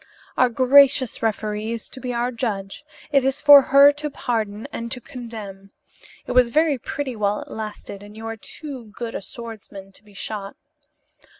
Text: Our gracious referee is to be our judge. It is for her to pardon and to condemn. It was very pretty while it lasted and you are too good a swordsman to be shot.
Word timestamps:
Our 0.35 0.49
gracious 0.49 1.21
referee 1.21 1.73
is 1.73 1.87
to 1.89 1.99
be 1.99 2.11
our 2.11 2.31
judge. 2.31 2.83
It 3.11 3.23
is 3.23 3.39
for 3.39 3.61
her 3.61 3.91
to 3.91 4.09
pardon 4.09 4.67
and 4.73 4.91
to 4.91 4.99
condemn. 4.99 5.69
It 6.25 6.31
was 6.31 6.49
very 6.49 6.79
pretty 6.79 7.15
while 7.15 7.41
it 7.43 7.51
lasted 7.51 8.01
and 8.01 8.17
you 8.17 8.25
are 8.25 8.35
too 8.35 8.85
good 8.95 9.13
a 9.13 9.21
swordsman 9.21 9.91
to 9.91 10.03
be 10.03 10.15
shot. 10.15 10.55